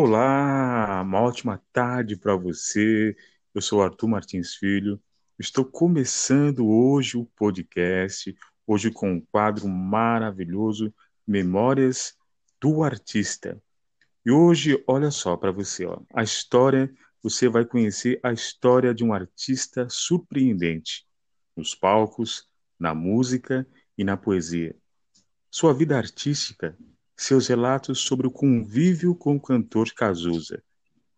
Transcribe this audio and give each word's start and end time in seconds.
Olá, 0.00 1.02
uma 1.02 1.20
ótima 1.20 1.60
tarde 1.72 2.16
para 2.16 2.36
você. 2.36 3.16
Eu 3.52 3.60
sou 3.60 3.82
Arthur 3.82 4.06
Martins 4.06 4.54
Filho. 4.54 5.02
Estou 5.36 5.64
começando 5.64 6.68
hoje 6.68 7.18
o 7.18 7.24
podcast, 7.24 8.32
hoje 8.64 8.92
com 8.92 9.14
um 9.14 9.20
quadro 9.20 9.66
maravilhoso, 9.66 10.94
Memórias 11.26 12.16
do 12.60 12.84
Artista. 12.84 13.60
E 14.24 14.30
hoje, 14.30 14.80
olha 14.86 15.10
só 15.10 15.36
para 15.36 15.50
você, 15.50 15.84
ó, 15.84 16.00
a 16.14 16.22
história, 16.22 16.88
você 17.20 17.48
vai 17.48 17.64
conhecer 17.64 18.20
a 18.22 18.32
história 18.32 18.94
de 18.94 19.02
um 19.02 19.12
artista 19.12 19.88
surpreendente 19.90 21.08
nos 21.56 21.74
palcos, 21.74 22.48
na 22.78 22.94
música 22.94 23.66
e 23.98 24.04
na 24.04 24.16
poesia. 24.16 24.76
Sua 25.50 25.74
vida 25.74 25.98
artística 25.98 26.78
seus 27.18 27.48
relatos 27.48 27.98
sobre 27.98 28.28
o 28.28 28.30
convívio 28.30 29.12
com 29.12 29.34
o 29.34 29.40
cantor 29.40 29.92
Cazuza, 29.92 30.62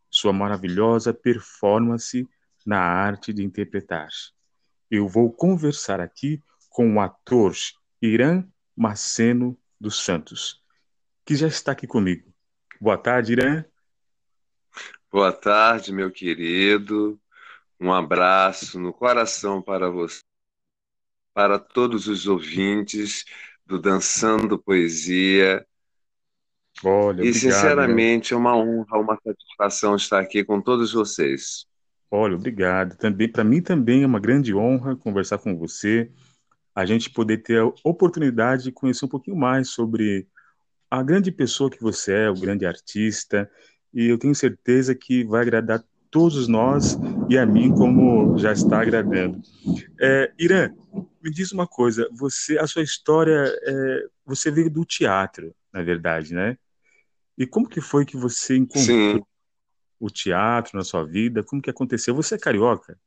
sua 0.09 0.33
maravilhosa 0.33 1.13
performance 1.13 2.27
na 2.65 2.81
arte 2.81 3.35
de 3.35 3.45
interpretar. 3.45 4.09
Eu 4.91 5.07
vou 5.07 5.31
conversar 5.31 6.01
aqui 6.01 6.43
com 6.71 6.95
o 6.95 7.01
ator 7.01 7.55
Irã 8.01 8.43
Maceno 8.75 9.61
dos 9.79 10.03
Santos, 10.03 10.65
que 11.23 11.37
já 11.37 11.47
está 11.47 11.73
aqui 11.73 11.87
comigo. 11.87 12.33
Boa 12.81 12.97
tarde, 12.97 13.33
Irã. 13.33 13.63
Boa 15.13 15.33
tarde, 15.33 15.93
meu 15.93 16.11
querido. 16.11 17.21
Um 17.79 17.93
abraço 17.93 18.81
no 18.81 18.91
coração 18.91 19.61
para 19.61 19.91
você, 19.91 20.23
para 21.35 21.59
todos 21.59 22.09
os 22.09 22.27
ouvintes 22.27 23.27
do 23.67 23.79
Dançando 23.79 24.59
Poesia 24.59 25.67
Olha, 26.85 27.23
e, 27.23 27.29
obrigado, 27.29 27.33
sinceramente, 27.33 28.33
é 28.33 28.37
uma 28.37 28.57
honra, 28.57 28.99
uma 28.99 29.19
satisfação 29.23 29.97
estar 29.97 30.21
aqui 30.21 30.43
com 30.43 30.61
todos 30.61 30.93
vocês. 30.93 31.67
Olha, 32.11 32.35
obrigado. 32.35 32.97
Também 32.97 33.29
para 33.29 33.45
mim 33.45 33.61
também 33.61 34.03
é 34.03 34.07
uma 34.07 34.19
grande 34.19 34.55
honra 34.55 34.97
conversar 34.97 35.39
com 35.39 35.57
você, 35.57 36.11
a 36.75 36.85
gente 36.85 37.11
poder 37.11 37.39
ter 37.39 37.61
a 37.61 37.73
oportunidade 37.85 38.65
de 38.65 38.73
conhecer 38.73 39.05
um 39.05 39.09
pouquinho 39.09 39.37
mais 39.37 39.69
sobre 39.69 40.27
a 40.91 41.03
grande 41.03 41.31
pessoa 41.31 41.71
que 41.71 41.81
você 41.81 42.13
é, 42.13 42.31
o 42.31 42.35
grande 42.35 42.67
artista, 42.67 43.49
e 43.93 44.07
eu 44.07 44.19
tenho 44.19 44.35
certeza 44.35 44.95
que 44.95 45.25
vai 45.25 45.43
agradar 45.43 45.85
todos 46.11 46.49
nós 46.49 46.99
e 47.29 47.39
a 47.39 47.47
mim 47.47 47.73
como 47.73 48.37
já 48.39 48.53
está 48.53 48.81
agradando. 48.81 49.41
É, 50.01 50.33
Irã, 50.39 50.71
me 51.23 51.31
diz 51.31 51.53
uma 51.53 51.67
coisa, 51.67 52.09
você, 52.13 52.59
a 52.59 52.67
sua 52.67 52.83
história, 52.83 53.45
é, 53.63 54.07
você 54.27 54.51
veio 54.51 54.71
do 54.71 54.85
teatro, 54.85 55.55
na 55.73 55.83
verdade, 55.83 56.35
né? 56.35 56.57
E 57.41 57.45
como 57.47 57.69
que 57.69 57.81
foi 57.81 58.05
que 58.07 58.17
você 58.17 58.57
encontrou 58.57 58.97
Sim, 58.97 59.25
o 60.01 60.11
teatro 60.11 60.77
na 60.79 60.85
sua 60.85 61.05
vida? 61.05 61.45
Como 61.45 61.63
que 61.63 61.71
aconteceu? 61.71 62.15
Você 62.15 62.37
é 62.37 62.39
carioca? 62.39 62.99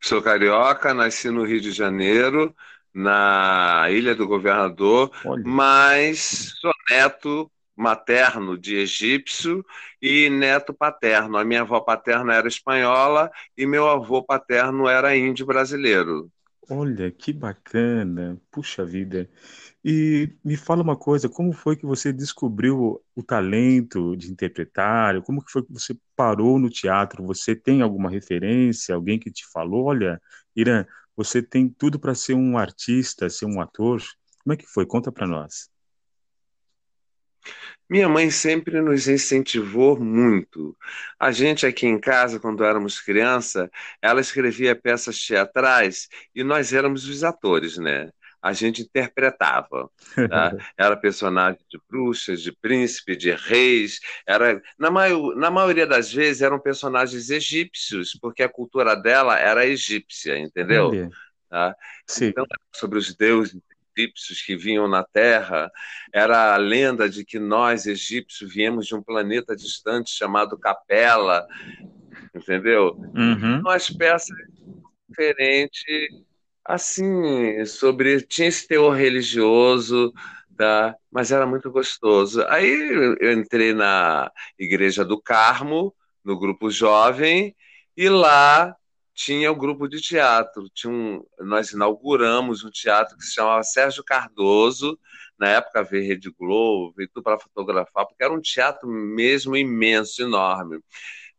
sou 0.00 0.22
carioca, 0.22 0.92
nasci 0.94 1.30
no 1.30 1.44
Rio 1.44 1.60
de 1.60 1.70
Janeiro, 1.72 2.54
na 2.92 3.86
Ilha 3.90 4.14
do 4.14 4.26
Governador, 4.26 5.10
Olha, 5.22 5.44
mas 5.44 6.52
sou 6.60 6.72
neto 6.90 7.50
materno 7.76 8.58
de 8.58 8.76
egípcio 8.76 9.64
e 10.02 10.28
neto 10.28 10.74
paterno. 10.74 11.38
A 11.38 11.44
minha 11.44 11.62
avó 11.62 11.80
paterna 11.80 12.34
era 12.34 12.48
espanhola 12.48 13.30
e 13.56 13.66
meu 13.66 13.88
avô 13.88 14.22
paterno 14.22 14.88
era 14.88 15.16
índio 15.16 15.46
brasileiro. 15.46 16.30
olha, 16.70 17.10
que 17.10 17.32
bacana. 17.32 18.40
Puxa 18.50 18.84
vida. 18.84 19.28
E 19.82 20.30
me 20.44 20.56
fala 20.56 20.82
uma 20.82 20.96
coisa, 20.96 21.28
como 21.28 21.52
foi 21.52 21.74
que 21.74 21.86
você 21.86 22.12
descobriu 22.12 23.02
o 23.16 23.22
talento 23.22 24.14
de 24.14 24.30
interpretar? 24.30 25.22
Como 25.22 25.42
que 25.42 25.50
foi 25.50 25.62
que 25.64 25.72
você 25.72 25.96
parou 26.14 26.58
no 26.58 26.68
teatro? 26.68 27.24
Você 27.24 27.56
tem 27.56 27.80
alguma 27.80 28.10
referência? 28.10 28.94
Alguém 28.94 29.18
que 29.18 29.30
te 29.30 29.46
falou, 29.50 29.86
olha, 29.86 30.20
Irã, 30.54 30.84
você 31.16 31.42
tem 31.42 31.68
tudo 31.68 31.98
para 31.98 32.14
ser 32.14 32.34
um 32.34 32.58
artista, 32.58 33.30
ser 33.30 33.46
um 33.46 33.60
ator? 33.60 34.02
Como 34.44 34.52
é 34.52 34.56
que 34.56 34.66
foi? 34.66 34.84
Conta 34.84 35.10
para 35.10 35.26
nós. 35.26 35.70
Minha 37.88 38.08
mãe 38.08 38.30
sempre 38.30 38.80
nos 38.80 39.08
incentivou 39.08 39.98
muito. 39.98 40.76
A 41.18 41.32
gente 41.32 41.66
aqui 41.66 41.86
em 41.86 41.98
casa, 41.98 42.38
quando 42.38 42.62
éramos 42.64 43.00
criança, 43.00 43.70
ela 44.00 44.20
escrevia 44.20 44.76
peças 44.76 45.18
teatrais 45.26 46.08
e 46.34 46.44
nós 46.44 46.72
éramos 46.72 47.08
os 47.08 47.24
atores, 47.24 47.78
né? 47.78 48.10
A 48.42 48.52
gente 48.52 48.82
interpretava, 48.82 49.90
tá? 50.28 50.56
Era 50.78 50.96
personagem 50.96 51.60
de 51.68 51.78
bruxas, 51.88 52.42
de 52.42 52.52
príncipe, 52.52 53.16
de 53.16 53.32
reis, 53.32 54.00
era 54.26 54.60
na, 54.78 54.90
maio- 54.90 55.34
na 55.34 55.50
maioria 55.50 55.86
das 55.86 56.12
vezes 56.12 56.42
eram 56.42 56.58
personagens 56.58 57.30
egípcios, 57.30 58.16
porque 58.20 58.42
a 58.42 58.48
cultura 58.48 58.94
dela 58.96 59.38
era 59.38 59.66
egípcia, 59.66 60.38
entendeu? 60.38 61.00
Tá? 61.48 61.74
Então, 62.30 62.46
sobre 62.74 62.98
os 62.98 63.14
deuses 63.14 63.60
egípcios 63.96 64.40
que 64.42 64.56
vinham 64.56 64.88
na 64.88 65.04
Terra, 65.04 65.70
era 66.12 66.54
a 66.54 66.56
lenda 66.56 67.08
de 67.08 67.24
que 67.24 67.38
nós, 67.38 67.86
egípcios, 67.86 68.52
viemos 68.52 68.86
de 68.86 68.94
um 68.94 69.02
planeta 69.02 69.54
distante 69.56 70.10
chamado 70.10 70.56
Capela, 70.58 71.46
entendeu? 72.34 72.96
Uhum. 73.14 73.60
Umas 73.60 73.90
peças 73.90 74.36
diferentes, 75.08 75.82
assim, 76.74 77.64
sobre. 77.66 78.22
Tinha 78.22 78.48
esse 78.48 78.66
teor 78.66 78.94
religioso, 78.94 80.12
tá? 80.56 80.96
Mas 81.10 81.32
era 81.32 81.46
muito 81.46 81.70
gostoso. 81.70 82.44
Aí 82.48 83.16
eu 83.20 83.32
entrei 83.32 83.72
na 83.74 84.30
Igreja 84.58 85.04
do 85.04 85.20
Carmo, 85.20 85.94
no 86.24 86.38
grupo 86.38 86.70
jovem, 86.70 87.56
e 87.96 88.08
lá 88.08 88.74
tinha 89.14 89.50
o 89.52 89.56
grupo 89.56 89.88
de 89.88 90.00
teatro. 90.00 90.68
Tinha 90.74 90.92
um, 90.92 91.22
nós 91.40 91.72
inauguramos 91.72 92.64
um 92.64 92.70
teatro 92.70 93.16
que 93.16 93.24
se 93.24 93.34
chamava 93.34 93.62
Sérgio 93.62 94.04
Cardoso, 94.04 94.98
na 95.38 95.48
época 95.48 95.82
veio 95.82 96.06
Rede 96.06 96.30
Globo, 96.30 96.94
veio 96.96 97.08
tudo 97.08 97.22
para 97.24 97.38
fotografar, 97.38 98.06
porque 98.06 98.22
era 98.22 98.32
um 98.32 98.40
teatro 98.40 98.88
mesmo 98.88 99.56
imenso, 99.56 100.22
enorme. 100.22 100.80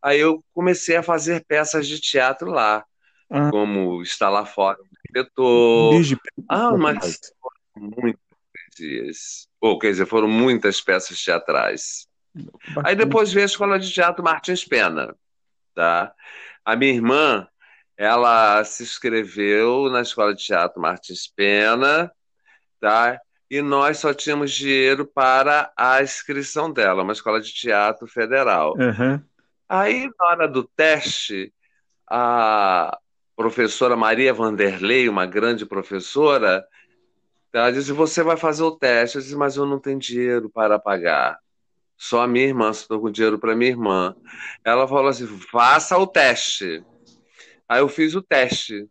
Aí 0.02 0.20
eu 0.20 0.44
comecei 0.54 0.96
a 0.96 1.04
fazer 1.04 1.46
peças 1.48 1.88
de 1.88 2.00
teatro 2.02 2.50
lá, 2.52 2.84
Ah, 3.32 3.50
como 3.50 4.02
Está 4.02 4.30
Lá 4.30 4.46
Fora, 4.46 4.78
o 4.82 4.86
Inspetor. 4.94 5.92
desde 5.92 6.18
Ah, 6.50 6.76
mas 6.76 7.20
muitas 7.76 8.22
poesias. 8.76 9.48
Ou, 9.62 9.80
quer 9.80 9.92
dizer, 9.92 10.06
foram 10.06 10.28
muitas 10.28 10.82
peças 10.82 11.24
teatrais. 11.24 12.08
Aí 12.84 12.96
depois 12.96 13.32
veio 13.32 13.46
a 13.46 13.48
Escola 13.48 13.80
de 13.80 13.92
Teatro 13.92 14.24
Martins 14.24 14.66
Pena, 14.66 15.16
tá? 15.74 16.14
A 16.66 16.76
minha 16.76 16.94
irmã, 16.94 17.48
ela 17.98 18.64
se 18.64 18.84
inscreveu 18.84 19.90
na 19.90 20.02
Escola 20.02 20.34
de 20.36 20.44
Teatro 20.44 20.82
Martins 20.82 21.28
Pena, 21.28 22.12
tá? 22.80 23.20
E 23.50 23.62
nós 23.62 23.98
só 23.98 24.14
tínhamos 24.14 24.52
dinheiro 24.52 25.06
para 25.06 25.72
a 25.76 26.02
inscrição 26.02 26.72
dela, 26.72 27.04
uma 27.04 27.14
escola 27.14 27.42
de 27.42 27.54
teatro 27.54 28.08
federal. 28.08 28.76
Aham. 28.80 29.24
Aí, 29.68 30.10
na 30.20 30.26
hora 30.28 30.48
do 30.48 30.64
teste, 30.64 31.54
a 32.10 32.98
professora 33.42 33.96
Maria 33.96 34.32
Vanderlei, 34.32 35.10
uma 35.10 35.26
grande 35.26 35.66
professora, 35.66 36.64
ela 37.52 37.72
disse: 37.72 37.92
Você 37.92 38.22
vai 38.22 38.38
fazer 38.38 38.62
o 38.62 38.72
teste. 38.72 39.18
Eu 39.18 39.22
disse: 39.24 39.36
Mas 39.36 39.58
eu 39.58 39.66
não 39.66 39.80
tenho 39.80 39.98
dinheiro 39.98 40.48
para 40.48 40.78
pagar. 40.78 41.40
Só 41.98 42.22
a 42.22 42.28
minha 42.28 42.46
irmã, 42.46 42.70
estou 42.70 43.02
com 43.02 43.10
dinheiro 43.10 43.40
para 43.40 43.56
minha 43.56 43.72
irmã. 43.72 44.16
Ela 44.64 44.88
falou 44.88 45.08
assim: 45.08 45.26
Faça 45.26 45.98
o 45.98 46.06
teste. 46.06 46.84
Aí 47.68 47.80
eu 47.80 47.90
fiz 47.90 48.14
o 48.14 48.22
teste, 48.22 48.88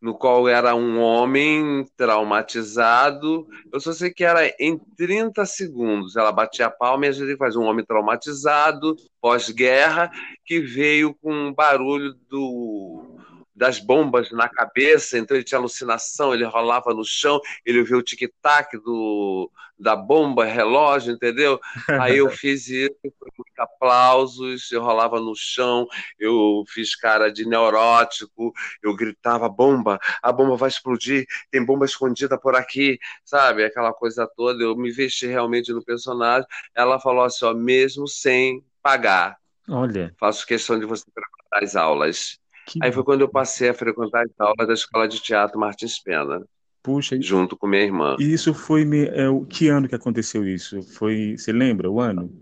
no 0.00 0.14
qual 0.18 0.48
era 0.48 0.74
um 0.74 0.98
homem 1.00 1.86
traumatizado. 1.96 3.46
Eu 3.72 3.78
só 3.78 3.92
sei 3.92 4.10
que 4.10 4.24
era 4.24 4.52
em 4.58 4.76
30 4.96 5.46
segundos. 5.46 6.16
Ela 6.16 6.32
batia 6.32 6.66
a 6.66 6.70
palma 6.70 7.06
e 7.06 7.08
a 7.08 7.12
gente 7.12 7.36
faz 7.36 7.54
um 7.54 7.62
homem 7.62 7.84
traumatizado, 7.84 8.96
pós-guerra, 9.20 10.10
que 10.44 10.58
veio 10.58 11.14
com 11.14 11.32
um 11.32 11.54
barulho 11.54 12.14
do, 12.28 13.11
das 13.54 13.78
bombas 13.78 14.30
na 14.30 14.48
cabeça, 14.48 15.18
então 15.18 15.36
ele 15.36 15.44
tinha 15.44 15.58
alucinação, 15.58 16.32
ele 16.32 16.44
rolava 16.44 16.94
no 16.94 17.04
chão, 17.04 17.40
ele 17.64 17.80
ouvia 17.80 17.96
o 17.98 18.02
tic-tac 18.02 18.78
do, 18.78 19.50
da 19.78 19.94
bomba, 19.94 20.44
relógio, 20.44 21.12
entendeu? 21.12 21.60
Aí 22.00 22.18
eu 22.18 22.30
fiz 22.30 22.68
isso, 22.68 22.96
foi 23.02 23.30
muito 23.36 23.58
aplausos, 23.58 24.70
eu 24.72 24.82
rolava 24.82 25.20
no 25.20 25.34
chão, 25.34 25.86
eu 26.18 26.64
fiz 26.68 26.96
cara 26.96 27.30
de 27.30 27.46
neurótico, 27.46 28.52
eu 28.82 28.94
gritava 28.94 29.48
bomba, 29.48 29.98
a 30.22 30.32
bomba 30.32 30.56
vai 30.56 30.68
explodir, 30.68 31.26
tem 31.50 31.64
bomba 31.64 31.84
escondida 31.84 32.38
por 32.38 32.56
aqui, 32.56 32.98
sabe? 33.24 33.64
Aquela 33.64 33.92
coisa 33.92 34.26
toda, 34.36 34.62
eu 34.62 34.76
me 34.76 34.90
vesti 34.90 35.26
realmente 35.26 35.72
no 35.72 35.84
personagem. 35.84 36.46
Ela 36.74 36.98
falou 37.00 37.24
assim, 37.24 37.44
ó, 37.44 37.52
mesmo 37.52 38.08
sem 38.08 38.64
pagar, 38.82 39.36
Olha, 39.68 40.12
faço 40.18 40.46
questão 40.46 40.78
de 40.78 40.86
você 40.86 41.04
frequentar 41.12 41.62
as 41.64 41.76
aulas. 41.76 42.41
Que 42.72 42.82
Aí 42.82 42.90
foi 42.90 43.04
quando 43.04 43.20
eu 43.20 43.28
passei 43.28 43.68
a 43.68 43.74
frequentar 43.74 44.24
as 44.24 44.30
aulas 44.38 44.66
da 44.66 44.74
Escola 44.74 45.06
de 45.06 45.20
Teatro 45.20 45.58
Martins 45.58 45.98
Pena, 46.02 46.42
puxa. 46.82 47.16
junto 47.20 47.56
com 47.56 47.66
minha 47.66 47.82
irmã. 47.82 48.16
E 48.18 48.32
isso 48.32 48.54
foi 48.54 48.84
me- 48.84 49.06
é, 49.06 49.28
o 49.28 49.44
que 49.44 49.68
ano 49.68 49.88
que 49.88 49.94
aconteceu 49.94 50.46
isso? 50.46 50.82
Foi, 50.82 51.36
você 51.36 51.52
lembra 51.52 51.90
o 51.90 52.00
ano? 52.00 52.32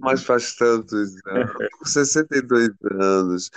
Mas 0.00 0.22
faz 0.22 0.54
tantos 0.54 1.14
anos. 1.26 1.52
62 1.84 2.70
anos. 2.90 3.50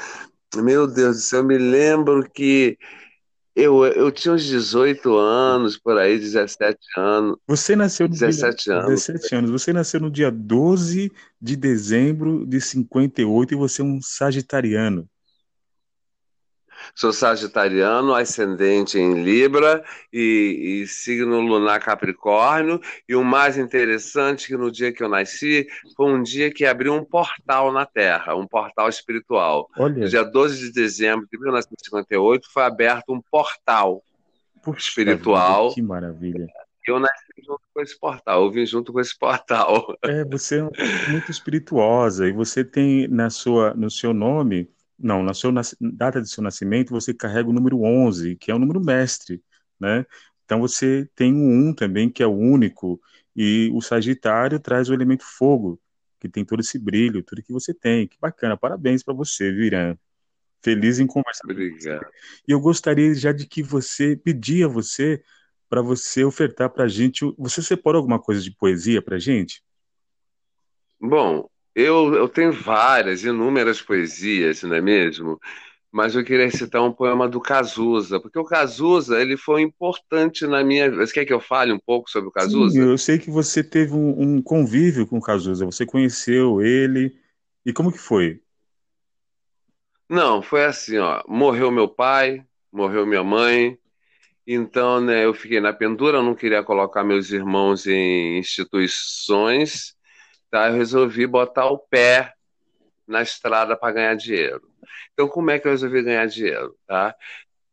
Meu 0.56 0.88
Deus 0.88 1.18
do 1.18 1.22
céu, 1.22 1.40
eu 1.42 1.46
me 1.46 1.58
lembro 1.58 2.28
que 2.30 2.78
eu, 3.56 3.86
eu 3.86 4.12
tinha 4.12 4.34
uns 4.34 4.44
18 4.46 5.16
anos, 5.18 5.78
por 5.78 5.98
aí, 5.98 6.18
17 6.20 6.80
anos. 6.98 7.38
Você 7.48 7.76
nasceu 7.76 8.08
no 8.08 8.14
17 8.14 8.66
dia, 8.70 8.74
anos. 8.76 9.08
17 9.08 9.36
anos. 9.36 9.52
Você 9.52 9.74
nasceu 9.74 10.00
no 10.00 10.12
dia 10.12 10.32
12 10.32 11.12
de 11.42 11.56
dezembro 11.56 12.46
de 12.46 12.62
58 12.62 13.54
e 13.54 13.58
você 13.58 13.82
é 13.82 13.86
um 13.86 14.02
sagitariano. 14.02 15.10
Sou 16.96 17.14
sagitariano, 17.14 18.14
ascendente 18.14 18.98
em 18.98 19.24
Libra 19.24 19.84
e, 20.12 20.82
e, 20.82 20.88
signo 20.88 21.40
lunar 21.40 21.80
Capricórnio. 21.80 22.82
E 23.08 23.16
o 23.16 23.24
mais 23.24 23.58
interessante 23.58 24.46
é 24.46 24.48
que 24.48 24.58
no 24.58 24.72
dia 24.72 24.92
que 24.92 25.04
eu 25.04 25.10
nasci 25.10 25.68
foi 25.96 26.12
um 26.12 26.22
dia 26.22 26.52
que 26.52 26.66
abriu 26.66 26.94
um 26.94 27.04
portal 27.04 27.72
na 27.72 27.86
Terra, 27.86 28.36
um 28.36 28.48
portal 28.48 28.90
espiritual. 28.90 29.70
Olha. 29.78 30.04
No 30.04 30.10
dia 30.10 30.24
12 30.24 30.60
de 30.60 30.72
dezembro 30.72 31.28
de 31.32 31.38
1958 31.40 32.48
foi 32.52 32.64
aberto 32.64 33.14
um 33.14 33.22
portal 33.22 34.04
Puxa 34.64 34.90
espiritual. 34.90 35.74
que 35.74 35.82
maravilha. 35.82 36.48
Eu 36.88 37.00
nasci 37.00 37.28
junto 37.46 37.62
com 37.74 37.82
esse 37.82 38.00
portal, 38.00 38.44
eu 38.44 38.52
vim 38.52 38.66
junto 38.66 38.94
com 38.94 39.00
esse 39.00 39.18
portal. 39.18 39.94
É, 40.04 40.24
você 40.24 40.60
é 40.60 41.10
muito 41.10 41.30
espirituosa 41.30 42.28
e 42.28 42.32
você 42.32 42.64
tem 42.64 43.08
na 43.08 43.30
sua, 43.30 43.74
no 43.74 43.92
seu 43.92 44.14
nome 44.14 44.70
não, 44.98 45.24
na 45.24 45.34
sua 45.34 45.52
data 45.80 46.22
de 46.22 46.30
seu 46.30 46.44
nascimento 46.44 46.90
você 46.90 47.14
carrega 47.14 47.50
o 47.50 47.54
número 47.54 47.84
11, 47.84 48.36
que 48.36 48.52
é 48.52 48.56
o 48.56 48.60
número 48.60 48.84
mestre, 48.84 49.44
né? 49.80 50.06
Então 50.46 50.60
você 50.60 51.08
tem 51.16 51.34
o 51.34 51.70
1 51.70 51.74
também, 51.74 52.10
que 52.10 52.24
é 52.24 52.28
o 52.28 52.32
único, 52.32 53.00
e 53.36 53.70
o 53.74 53.82
Sagitário 53.82 54.60
traz 54.60 54.90
o 54.90 54.94
elemento 54.94 55.24
fogo, 55.24 55.80
que 56.20 56.28
tem 56.28 56.44
todo 56.44 56.62
esse 56.62 56.80
brilho, 56.80 57.22
tudo 57.22 57.44
que 57.44 57.54
você 57.54 57.74
tem. 57.74 58.08
Que 58.08 58.18
bacana, 58.20 58.58
parabéns 58.58 59.04
para 59.04 59.14
você, 59.14 59.52
Viran. 59.52 59.96
Feliz 60.64 61.00
em 61.00 61.06
conversar 61.06 61.44
Obrigado. 61.44 62.06
E 62.48 62.52
eu 62.52 62.60
gostaria 62.60 63.14
já 63.14 63.32
de 63.32 63.46
que 63.46 63.62
você 63.62 64.16
pedia 64.16 64.66
a 64.66 64.70
você 64.70 65.22
para 65.70 65.82
você 65.82 66.24
ofertar 66.24 66.70
para 66.70 66.86
a 66.86 66.88
gente. 66.88 67.32
Você 67.38 67.62
separou 67.62 68.00
alguma 68.00 68.20
coisa 68.20 68.42
de 68.42 68.52
poesia 68.52 69.02
para 69.02 69.18
a 69.18 69.20
gente? 69.20 69.62
Bom, 71.00 71.48
eu, 71.78 72.16
eu 72.16 72.28
tenho 72.28 72.52
várias, 72.52 73.24
inúmeras 73.24 73.80
poesias, 73.80 74.64
não 74.64 74.76
é 74.76 74.82
mesmo? 74.82 75.40
Mas 75.92 76.16
eu 76.16 76.24
queria 76.24 76.50
citar 76.50 76.82
um 76.82 76.92
poema 76.92 77.30
do 77.30 77.40
Cazuza, 77.40 78.20
porque 78.20 78.40
o 78.40 78.44
Cazuza 78.44 79.22
ele 79.22 79.38
foi 79.38 79.62
importante 79.62 80.48
na 80.48 80.64
minha. 80.64 80.90
Você 80.90 81.14
quer 81.14 81.26
que 81.26 81.34
eu 81.34 81.40
fale 81.40 81.72
um 81.72 81.80
pouco 81.80 82.10
sobre 82.10 82.30
o 82.30 82.32
Cazuza? 82.32 82.74
Sim, 82.74 82.90
eu 82.90 82.98
sei 82.98 83.20
que 83.20 83.30
você 83.30 83.64
teve 83.64 83.94
um, 83.94 84.20
um 84.20 84.42
convívio 84.42 85.06
com 85.06 85.20
o 85.20 85.22
Cazuza, 85.22 85.66
você 85.66 85.86
conheceu 85.86 86.62
ele. 86.64 87.16
E 87.64 87.72
como 87.72 87.92
que 87.92 88.00
foi? 88.00 88.42
Não, 90.10 90.42
foi 90.42 90.66
assim, 90.66 90.98
ó. 90.98 91.22
Morreu 91.28 91.70
meu 91.70 91.88
pai, 91.88 92.44
morreu 92.72 93.06
minha 93.06 93.24
mãe, 93.24 93.78
então, 94.48 95.02
né, 95.02 95.26
eu 95.26 95.34
fiquei 95.34 95.60
na 95.60 95.74
pendura, 95.74 96.20
eu 96.20 96.24
não 96.24 96.34
queria 96.34 96.64
colocar 96.64 97.04
meus 97.04 97.32
irmãos 97.32 97.86
em 97.86 98.40
instituições, 98.40 99.97
tá? 100.50 100.70
Eu 100.70 100.76
resolvi 100.76 101.26
botar 101.28 101.68
o 101.68 101.78
pé 101.78 102.34
na 103.08 103.22
estrada 103.22 103.76
para 103.76 103.94
ganhar 103.94 104.16
dinheiro. 104.16 104.62
Então, 105.14 105.28
como 105.28 105.52
é 105.52 105.60
que 105.60 105.68
eu 105.68 105.72
resolvi 105.72 106.02
ganhar 106.04 106.26
dinheiro, 106.28 106.76
tá? 106.86 107.16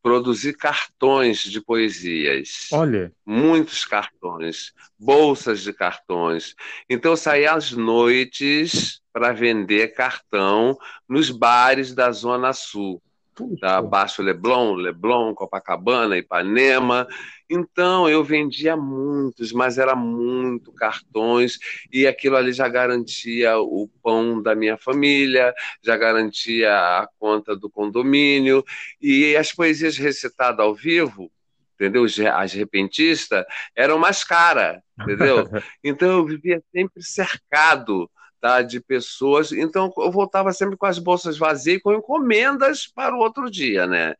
Produzir 0.02 0.54
cartões 0.54 1.38
de 1.38 1.60
poesias. 1.60 2.68
Olha, 2.72 3.12
Muitos 3.24 3.84
cartões, 3.84 4.72
bolsas 4.98 5.62
de 5.62 5.72
cartões. 5.72 6.54
Então, 6.88 7.12
eu 7.12 7.16
saía 7.16 7.52
às 7.52 7.72
noites 7.72 9.00
para 9.12 9.32
vender 9.32 9.94
cartão 9.94 10.76
nos 11.08 11.30
bares 11.30 11.94
da 11.94 12.10
Zona 12.12 12.52
Sul 12.52 13.02
tá? 13.60 13.82
Baixo 13.82 14.22
Leblon, 14.22 14.74
Leblon, 14.74 15.34
Copacabana, 15.34 16.16
Ipanema. 16.16 17.06
Então 17.48 18.08
eu 18.08 18.24
vendia 18.24 18.76
muitos, 18.76 19.52
mas 19.52 19.76
era 19.78 19.94
muito 19.94 20.72
cartões 20.72 21.58
e 21.92 22.06
aquilo 22.06 22.36
ali 22.36 22.52
já 22.52 22.68
garantia 22.68 23.58
o 23.58 23.88
pão 24.02 24.42
da 24.42 24.54
minha 24.54 24.78
família, 24.78 25.52
já 25.82 25.96
garantia 25.96 26.70
a 26.72 27.08
conta 27.18 27.54
do 27.54 27.68
condomínio 27.68 28.64
e 29.00 29.36
as 29.36 29.52
poesias 29.52 29.96
recitadas 29.96 30.60
ao 30.60 30.74
vivo 30.74 31.30
entendeu? 31.74 32.04
As 32.34 32.52
repentistas 32.52 33.44
eram 33.74 33.98
mais 33.98 34.24
caras, 34.24 34.80
entendeu? 35.00 35.44
Então 35.82 36.08
eu 36.08 36.24
vivia 36.24 36.62
sempre 36.72 37.02
cercado 37.02 38.08
tá, 38.44 38.60
de 38.60 38.78
pessoas. 38.78 39.52
Então 39.52 39.90
eu 39.96 40.10
voltava 40.10 40.52
sempre 40.52 40.76
com 40.76 40.84
as 40.84 40.98
bolsas 40.98 41.38
vazias, 41.38 41.80
com 41.80 41.94
encomendas 41.94 42.86
para 42.86 43.16
o 43.16 43.18
outro 43.18 43.50
dia, 43.50 43.86
né? 43.86 44.14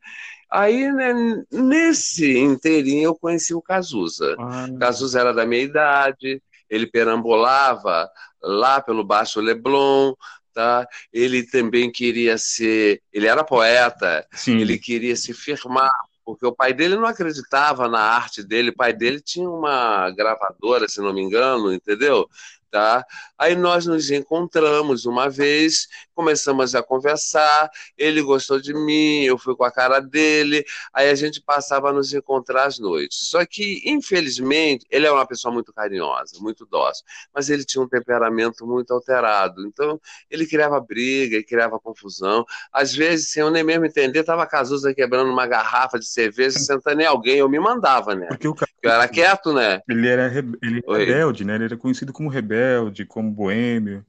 Aí, 0.51 0.91
né, 0.91 1.13
nesse 1.53 2.39
inteirinho, 2.39 3.09
eu 3.09 3.15
conheci 3.15 3.53
o 3.53 3.61
Cazuza. 3.61 4.35
Ah. 4.39 4.67
Cazuza 4.81 5.21
era 5.21 5.35
da 5.35 5.45
minha 5.45 5.61
idade, 5.61 6.43
ele 6.71 6.87
perambulava 6.87 8.09
lá 8.43 8.81
pelo 8.81 9.05
Baixo 9.05 9.43
Leblon, 9.43 10.15
tá? 10.55 10.89
Ele 11.13 11.43
também 11.43 11.93
queria 11.93 12.39
ser, 12.39 13.03
ele 13.13 13.27
era 13.27 13.45
poeta, 13.45 14.27
Sim. 14.33 14.59
ele 14.59 14.79
queria 14.79 15.17
se 15.17 15.35
firmar, 15.35 15.93
porque 16.25 16.47
o 16.47 16.55
pai 16.55 16.73
dele 16.73 16.97
não 16.97 17.05
acreditava 17.05 17.89
na 17.89 18.01
arte 18.01 18.43
dele, 18.43 18.71
o 18.71 18.77
pai 18.77 18.95
dele 18.95 19.21
tinha 19.21 19.51
uma 19.51 20.11
gravadora, 20.13 20.89
se 20.89 21.03
não 21.03 21.13
me 21.13 21.21
engano, 21.21 21.75
entendeu? 21.75 22.27
Tá? 22.75 23.07
Aí 23.39 23.55
nós 23.55 23.87
nos 23.87 24.11
encontramos 24.11 25.07
uma 25.07 25.31
vez, 25.31 25.87
começamos 26.13 26.75
a 26.75 26.83
conversar, 26.83 27.71
ele 27.97 28.21
gostou 28.21 28.61
de 28.61 28.75
mim, 28.75 29.23
eu 29.23 29.39
fui 29.39 29.55
com 29.55 29.63
a 29.63 29.71
cara 29.71 30.01
dele, 30.01 30.65
aí 30.93 31.09
a 31.09 31.15
gente 31.15 31.41
passava 31.41 31.91
a 31.91 31.93
nos 31.93 32.13
encontrar 32.13 32.65
às 32.65 32.81
noites. 32.81 33.29
Só 33.29 33.47
que, 33.47 33.81
infelizmente, 33.85 34.85
ele 34.91 35.07
é 35.07 35.13
uma 35.13 35.25
pessoa 35.25 35.55
muito 35.55 35.73
carinhosa, 35.73 36.41
muito 36.41 36.67
dócil, 36.67 37.05
mas 37.33 37.49
ele 37.49 37.65
tinha 37.65 37.81
um 37.81 37.89
temperamento 37.89 38.67
muito 38.67 38.93
alterado, 38.93 39.65
então 39.65 40.01
ele 40.29 40.45
criava 40.45 40.81
briga, 40.81 41.37
ele 41.37 41.45
criava 41.45 41.79
confusão. 41.79 42.45
Às 42.73 42.93
vezes, 42.93 43.31
sem 43.31 43.41
eu 43.41 43.53
nem 43.53 43.63
mesmo 43.63 43.87
entender, 43.87 44.19
estava 44.19 44.45
Cazuza 44.49 44.93
quebrando 44.93 45.31
uma 45.31 45.47
garrafa 45.47 45.97
de 45.97 46.09
cerveja, 46.09 46.59
sentando 46.59 47.03
em 47.03 47.07
alguém, 47.07 47.37
eu 47.37 47.49
me 47.49 47.61
mandava, 47.61 48.17
né? 48.17 48.27
Porque 48.27 48.49
o 48.49 48.55
Cazuza, 48.55 48.75
eu 48.83 48.91
era 48.91 49.07
quieto, 49.07 49.53
né? 49.53 49.81
Ele 49.89 50.09
era 50.09 50.27
rebe... 50.27 50.59
ele 50.61 50.83
rebelde, 50.89 51.45
né? 51.45 51.55
Ele 51.55 51.65
era 51.67 51.77
conhecido 51.77 52.13
como 52.13 52.29
rebelde, 52.29 52.64
como 53.07 53.31
boêmio. 53.31 54.05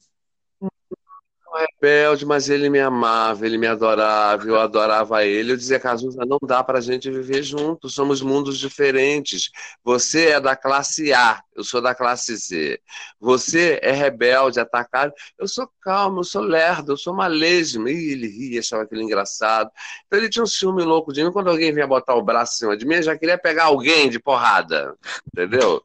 Rebelde, 1.55 2.25
mas 2.25 2.49
ele 2.49 2.69
me 2.69 2.79
amava, 2.79 3.45
ele 3.45 3.57
me 3.57 3.65
adorava, 3.65 4.45
eu 4.45 4.59
adorava 4.59 5.23
ele. 5.23 5.53
Eu 5.53 5.57
dizia, 5.57 5.79
Cazuza, 5.79 6.25
não 6.25 6.37
dá 6.45 6.61
para 6.61 6.79
a 6.79 6.81
gente 6.81 7.09
viver 7.09 7.43
juntos, 7.43 7.93
somos 7.95 8.21
mundos 8.21 8.57
diferentes. 8.59 9.51
Você 9.83 10.31
é 10.31 10.39
da 10.41 10.55
classe 10.55 11.13
A, 11.13 11.41
eu 11.55 11.63
sou 11.63 11.81
da 11.81 11.95
classe 11.95 12.35
Z. 12.35 12.79
Você 13.19 13.79
é 13.81 13.91
rebelde, 13.91 14.59
atacado. 14.59 15.13
Eu 15.39 15.47
sou 15.47 15.69
calmo, 15.81 16.19
eu 16.19 16.23
sou 16.25 16.41
lerdo, 16.41 16.91
eu 16.91 16.97
sou 16.97 17.13
malésimo. 17.13 17.87
E 17.87 18.11
ele 18.11 18.27
ria, 18.27 18.59
achava 18.59 18.83
aquilo 18.83 19.01
engraçado. 19.01 19.71
Então 20.07 20.19
ele 20.19 20.29
tinha 20.29 20.43
um 20.43 20.47
ciúme 20.47 20.83
louco 20.83 21.13
de 21.13 21.23
mim. 21.23 21.31
Quando 21.31 21.49
alguém 21.49 21.73
vinha 21.73 21.87
botar 21.87 22.15
o 22.15 22.23
braço 22.23 22.55
em 22.55 22.57
cima 22.57 22.77
de 22.77 22.85
mim, 22.85 22.95
eu 22.95 23.03
já 23.03 23.17
queria 23.17 23.37
pegar 23.37 23.65
alguém 23.65 24.09
de 24.09 24.19
porrada, 24.19 24.93
entendeu? 25.27 25.81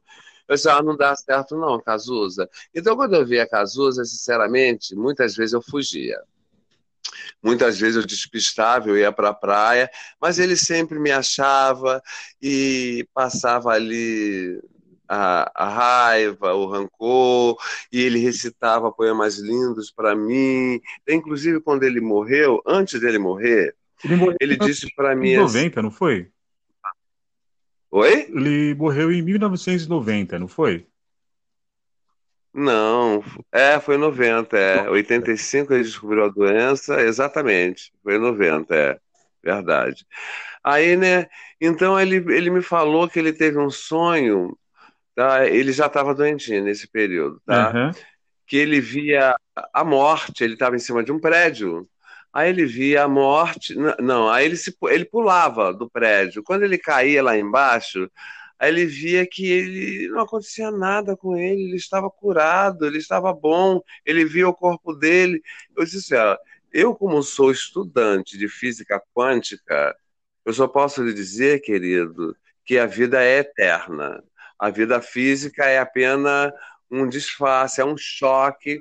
Eu 0.51 0.55
disse, 0.55 0.69
ah, 0.69 0.83
não 0.83 0.97
dá 0.97 1.15
certo 1.15 1.57
não, 1.57 1.79
Cazuza. 1.79 2.49
Então, 2.75 2.93
quando 2.97 3.15
eu 3.15 3.25
via 3.25 3.47
Cazuza, 3.47 4.03
sinceramente, 4.03 4.93
muitas 4.93 5.33
vezes 5.33 5.53
eu 5.53 5.61
fugia. 5.61 6.21
Muitas 7.41 7.79
vezes 7.79 7.95
eu 7.95 8.05
despistava, 8.05 8.89
eu 8.89 8.97
ia 8.97 9.13
para 9.13 9.29
a 9.29 9.33
praia, 9.33 9.89
mas 10.19 10.39
ele 10.39 10.57
sempre 10.57 10.99
me 10.99 11.09
achava 11.09 12.03
e 12.41 13.07
passava 13.13 13.69
ali 13.69 14.61
a, 15.07 15.49
a, 15.55 15.69
raiva, 15.69 16.53
o 16.53 16.65
rancor, 16.65 17.57
e 17.89 18.01
ele 18.01 18.19
recitava 18.19 18.91
poemas 18.91 19.37
lindos 19.37 19.89
para 19.89 20.13
mim. 20.13 20.81
Inclusive, 21.07 21.61
quando 21.61 21.83
ele 21.83 22.01
morreu, 22.01 22.61
antes 22.67 22.99
dele 22.99 23.19
morrer, 23.19 23.73
ele, 24.03 24.17
morreu 24.17 24.35
ele 24.41 24.57
disse 24.57 24.93
para 24.93 25.15
mim. 25.15 25.37
90, 25.37 25.81
não 25.81 25.91
foi? 25.91 26.29
Oi? 27.91 28.27
Ele 28.29 28.73
morreu 28.75 29.11
em 29.11 29.21
1990, 29.21 30.39
não 30.39 30.47
foi? 30.47 30.87
Não, 32.53 33.23
é, 33.51 33.79
foi 33.79 33.95
em 33.95 33.99
90, 33.99 34.57
é. 34.57 34.89
85 34.89 35.73
ele 35.73 35.83
descobriu 35.83 36.25
a 36.25 36.29
doença, 36.29 37.01
exatamente, 37.01 37.93
foi 38.03 38.15
em 38.15 38.19
90, 38.19 38.75
é, 38.75 38.99
verdade. 39.43 40.05
Aí, 40.63 40.95
né, 40.95 41.27
então 41.59 41.99
ele, 41.99 42.17
ele 42.33 42.49
me 42.49 42.61
falou 42.61 43.09
que 43.09 43.19
ele 43.19 43.33
teve 43.33 43.57
um 43.57 43.69
sonho, 43.69 44.57
tá? 45.15 45.47
Ele 45.47 45.71
já 45.71 45.87
estava 45.87 46.13
doentinho 46.13 46.63
nesse 46.63 46.87
período, 46.87 47.41
tá? 47.45 47.71
Uhum. 47.73 47.91
Que 48.45 48.57
ele 48.57 48.81
via 48.81 49.35
a 49.73 49.83
morte, 49.83 50.43
ele 50.43 50.53
estava 50.53 50.75
em 50.75 50.79
cima 50.79 51.03
de 51.03 51.11
um 51.11 51.19
prédio, 51.19 51.87
Aí 52.33 52.49
ele 52.49 52.65
via 52.65 53.03
a 53.03 53.07
morte. 53.07 53.75
Não, 53.99 54.29
aí 54.29 54.45
ele, 54.45 54.55
se, 54.57 54.75
ele 54.89 55.05
pulava 55.05 55.73
do 55.73 55.89
prédio. 55.89 56.43
Quando 56.43 56.63
ele 56.63 56.77
caía 56.77 57.21
lá 57.23 57.37
embaixo, 57.37 58.09
Aí 58.61 58.69
ele 58.69 58.85
via 58.85 59.25
que 59.25 59.43
ele 59.51 60.07
não 60.09 60.21
acontecia 60.21 60.69
nada 60.69 61.17
com 61.17 61.35
ele, 61.35 61.63
ele 61.63 61.77
estava 61.77 62.11
curado, 62.11 62.85
ele 62.85 62.99
estava 62.99 63.33
bom, 63.33 63.81
ele 64.05 64.23
via 64.23 64.47
o 64.47 64.53
corpo 64.53 64.93
dele. 64.93 65.41
Eu 65.75 65.83
disse, 65.83 66.15
assim, 66.15 66.37
eu 66.71 66.93
como 66.95 67.23
sou 67.23 67.51
estudante 67.51 68.37
de 68.37 68.47
física 68.47 69.01
quântica, 69.15 69.95
eu 70.45 70.53
só 70.53 70.67
posso 70.67 71.03
lhe 71.03 71.11
dizer, 71.11 71.61
querido, 71.61 72.35
que 72.63 72.77
a 72.77 72.85
vida 72.85 73.23
é 73.23 73.39
eterna. 73.39 74.23
A 74.59 74.69
vida 74.69 75.01
física 75.01 75.65
é 75.65 75.79
apenas 75.79 76.51
um 76.91 77.07
disfarce, 77.09 77.81
é 77.81 77.85
um 77.85 77.97
choque 77.97 78.79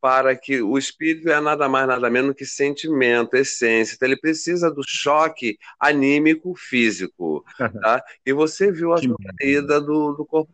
para 0.00 0.36
que 0.36 0.62
o 0.62 0.78
espírito 0.78 1.28
é 1.28 1.40
nada 1.40 1.68
mais, 1.68 1.86
nada 1.86 2.08
menos 2.08 2.34
que 2.34 2.46
sentimento, 2.46 3.36
essência. 3.36 3.94
Então, 3.94 4.08
ele 4.08 4.16
precisa 4.16 4.70
do 4.70 4.82
choque 4.86 5.58
anímico 5.78 6.54
físico. 6.54 7.44
Tá? 7.80 8.02
E 8.24 8.32
você 8.32 8.70
viu 8.70 8.92
a 8.92 8.98
saída 8.98 9.80
do, 9.80 10.12
do 10.12 10.24
corpo 10.24 10.52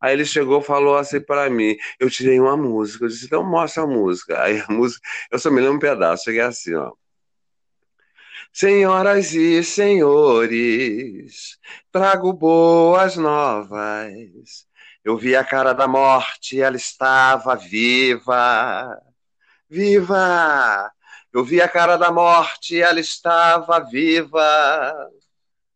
Aí 0.00 0.12
ele 0.12 0.24
chegou 0.24 0.62
falou 0.62 0.96
assim 0.96 1.20
para 1.20 1.50
mim, 1.50 1.76
eu 1.98 2.08
tirei 2.08 2.38
uma 2.38 2.56
música, 2.56 3.04
eu 3.04 3.08
disse, 3.08 3.26
então 3.26 3.42
mostra 3.42 3.82
a 3.82 3.86
música. 3.86 4.40
Aí 4.42 4.60
a 4.60 4.72
música, 4.72 5.06
eu 5.30 5.38
só 5.38 5.50
me 5.50 5.60
lembro 5.60 5.76
um 5.76 5.80
pedaço, 5.80 6.24
cheguei 6.24 6.40
assim, 6.40 6.74
ó. 6.74 6.92
Senhoras 8.52 9.34
e 9.34 9.62
senhores, 9.62 11.58
trago 11.92 12.32
boas 12.32 13.16
novas. 13.16 14.67
Eu 15.04 15.16
vi 15.16 15.34
a 15.34 15.44
cara 15.44 15.72
da 15.72 15.88
morte, 15.88 16.60
ela 16.60 16.76
estava 16.76 17.54
viva. 17.54 19.00
Viva! 19.68 20.90
Eu 21.32 21.44
vi 21.44 21.60
a 21.60 21.68
cara 21.68 21.96
da 21.96 22.10
morte, 22.10 22.80
ela 22.80 23.00
estava 23.00 23.78
viva. 23.80 25.10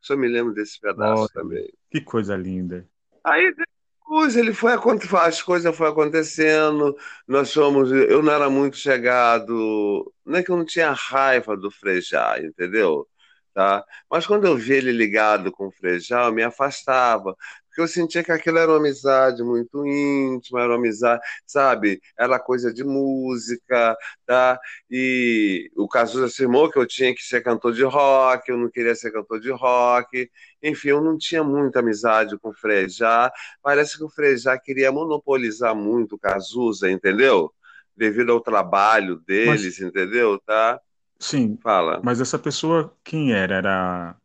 Só 0.01 0.17
me 0.17 0.29
lembro 0.29 0.53
desse 0.53 0.81
pedaço 0.81 1.29
também. 1.33 1.73
Que 1.91 2.01
coisa 2.01 2.37
linda. 2.37 2.89
Aí 3.25 3.55
depois 3.55 4.37
ele 4.37 4.53
foi 4.53 4.73
as 5.21 5.41
coisas 5.41 5.77
foram 5.77 5.93
acontecendo. 5.93 6.97
Nós 7.27 7.53
fomos, 7.53 7.91
eu 7.93 8.23
não 8.23 8.33
era 8.33 8.51
muito 8.51 8.77
chegado, 8.77 10.13
não 10.25 10.39
é 10.39 10.43
que 10.43 10.51
eu 10.51 10.57
não 10.57 10.65
tinha 10.65 10.91
raiva 10.91 11.57
do 11.57 11.71
Frejá, 11.71 12.39
entendeu? 12.41 13.07
Tá? 13.55 13.85
Mas 14.11 14.27
quando 14.27 14.47
eu 14.47 14.57
vi 14.57 14.75
ele 14.75 14.93
ligado 14.93 15.53
com 15.53 15.69
o 15.69 15.73
Frejá, 15.73 16.25
eu 16.25 16.33
me 16.33 16.43
afastava, 16.43 17.37
porque 17.73 17.81
eu 17.81 17.89
sentia 17.89 18.23
que 18.23 18.31
aquilo 18.31 18.59
era 18.59 18.71
uma 18.71 18.77
amizade 18.77 19.43
muito 19.43 19.87
íntima, 19.87 20.61
era 20.61 20.69
uma 20.69 20.77
amizade, 20.77 21.23
sabe? 21.47 22.03
Era 22.19 22.39
coisa 22.39 22.73
de 22.73 22.85
música, 22.85 23.97
tá? 24.27 24.61
E 24.91 25.71
o 25.75 25.89
Cazuza 25.89 26.27
afirmou 26.27 26.71
que 26.71 26.79
eu 26.79 26.87
tinha 26.87 27.15
que 27.15 27.23
ser 27.23 27.43
cantor 27.43 27.73
de 27.73 27.83
rock, 27.83 28.51
eu 28.51 28.59
não 28.59 28.71
queria 28.71 28.95
ser 28.95 29.11
cantor 29.11 29.41
de 29.41 29.51
rock. 29.51 30.31
Enfim, 30.63 30.89
eu 30.89 31.01
não 31.01 31.17
tinha 31.17 31.43
muita 31.43 31.81
amizade 31.81 32.39
com 32.39 32.51
o 32.51 32.55
Frejá. 32.55 33.33
Parece 33.63 33.97
que 33.97 34.05
o 34.05 34.11
Frejá 34.11 34.59
queria 34.59 34.93
monopolizar 34.93 35.75
muito 35.75 36.17
o 36.17 36.19
Cazuza, 36.19 36.91
entendeu? 36.91 37.51
Devido 37.97 38.33
ao 38.33 38.41
trabalho 38.43 39.17
deles, 39.17 39.79
Mas... 39.79 39.81
entendeu? 39.81 40.39
Tá? 40.45 40.79
Sim. 41.19 41.59
Fala. 41.63 42.03
Mas 42.05 42.21
essa 42.21 42.39
pessoa, 42.39 42.95
quem 43.03 43.33
era? 43.33 43.55
Era 43.55 44.17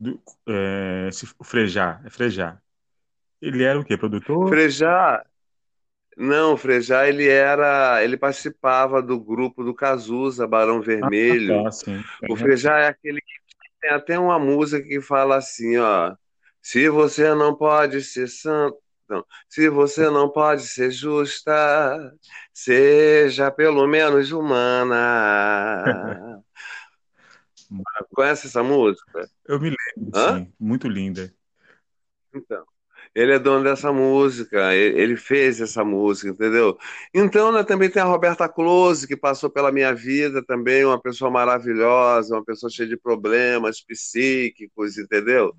do, 0.00 0.18
é, 0.48 1.10
o 1.38 1.44
Frejá, 1.44 2.00
é 2.06 2.08
Frejá. 2.08 2.58
Ele 3.40 3.64
era 3.64 3.78
o 3.78 3.84
quê? 3.84 3.96
Produtor? 3.96 4.48
Frejá. 4.48 5.24
Não, 6.16 6.56
Frejá 6.56 7.06
ele 7.06 7.28
era, 7.28 8.02
ele 8.02 8.16
participava 8.16 9.02
do 9.02 9.20
grupo 9.20 9.62
do 9.62 9.74
Cazuza, 9.74 10.46
Barão 10.46 10.80
Vermelho. 10.80 11.60
Ah, 11.60 11.64
tá, 11.64 11.72
sim. 11.72 12.02
O 12.30 12.36
Frejá 12.36 12.78
é 12.78 12.88
aquele 12.88 13.20
que 13.20 13.70
tem 13.80 13.90
até 13.90 14.18
uma 14.18 14.38
música 14.38 14.86
que 14.86 15.00
fala 15.00 15.36
assim, 15.36 15.76
ó, 15.76 16.14
se 16.62 16.88
você 16.88 17.34
não 17.34 17.54
pode 17.54 18.02
ser 18.02 18.28
santo, 18.28 18.78
não, 19.08 19.24
se 19.48 19.68
você 19.68 20.10
não 20.10 20.30
pode 20.30 20.66
ser 20.66 20.90
justa, 20.90 21.52
seja 22.52 23.50
pelo 23.50 23.86
menos 23.86 24.32
humana. 24.32 26.42
Conhece 28.14 28.46
essa 28.46 28.62
música? 28.62 29.28
Eu 29.46 29.60
me 29.60 29.70
lembro, 29.70 30.10
Hã? 30.14 30.40
sim. 30.40 30.52
Muito 30.58 30.88
linda. 30.88 31.32
Então. 32.34 32.64
Ele 33.16 33.32
é 33.32 33.38
dono 33.38 33.64
dessa 33.64 33.90
música, 33.90 34.74
ele 34.74 35.16
fez 35.16 35.58
essa 35.58 35.82
música, 35.82 36.28
entendeu? 36.28 36.76
Então, 37.14 37.50
né, 37.50 37.64
também 37.64 37.88
tem 37.88 38.02
a 38.02 38.04
Roberta 38.04 38.46
Close, 38.46 39.06
que 39.08 39.16
passou 39.16 39.48
pela 39.48 39.72
minha 39.72 39.94
vida 39.94 40.44
também, 40.44 40.84
uma 40.84 41.00
pessoa 41.00 41.30
maravilhosa, 41.30 42.34
uma 42.34 42.44
pessoa 42.44 42.68
cheia 42.68 42.86
de 42.86 42.94
problemas 42.96 43.80
psíquicos, 43.80 44.98
entendeu? 44.98 45.54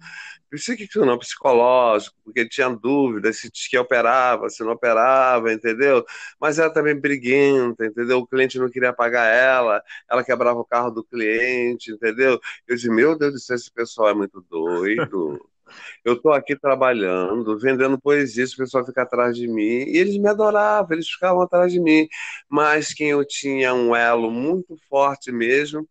Psíquico 0.51 0.99
não, 0.99 1.17
psicológico, 1.17 2.15
porque 2.23 2.47
tinha 2.47 2.69
dúvidas 2.69 3.37
se 3.39 3.49
que 3.69 3.77
operava, 3.77 4.49
se 4.49 4.63
não 4.63 4.73
operava, 4.73 5.51
entendeu? 5.51 6.05
Mas 6.39 6.59
ela 6.59 6.71
também 6.71 6.95
briguenta, 6.95 7.87
entendeu? 7.87 8.19
O 8.19 8.27
cliente 8.27 8.59
não 8.59 8.69
queria 8.69 8.93
pagar 8.93 9.25
ela, 9.33 9.81
ela 10.09 10.23
quebrava 10.23 10.59
o 10.59 10.65
carro 10.65 10.91
do 10.91 11.03
cliente, 11.03 11.91
entendeu? 11.91 12.39
Eu 12.67 12.75
disse, 12.75 12.89
meu 12.89 13.17
Deus 13.17 13.33
do 13.33 13.39
céu, 13.39 13.55
esse 13.55 13.71
pessoal 13.71 14.09
é 14.09 14.13
muito 14.13 14.41
doido. 14.47 15.43
Eu 16.03 16.13
estou 16.13 16.31
aqui 16.31 16.55
trabalhando, 16.55 17.57
vendendo 17.59 17.99
poesias, 17.99 18.53
o 18.53 18.57
pessoal 18.57 18.85
fica 18.85 19.03
atrás 19.03 19.35
de 19.35 19.47
mim. 19.47 19.83
E 19.87 19.97
eles 19.97 20.17
me 20.17 20.27
adoravam, 20.29 20.93
eles 20.93 21.09
ficavam 21.09 21.41
atrás 21.41 21.71
de 21.71 21.79
mim. 21.79 22.07
Mas 22.49 22.93
quem 22.93 23.09
eu 23.09 23.25
tinha 23.25 23.73
um 23.73 23.95
elo 23.95 24.31
muito 24.31 24.77
forte 24.89 25.31
mesmo 25.31 25.87